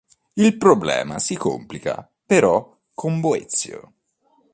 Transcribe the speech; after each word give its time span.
Il 0.33 0.57
problema 0.57 1.19
si 1.19 1.35
complica, 1.35 2.09
però, 2.25 2.75
con 2.91 3.19
Boezio. 3.19 3.93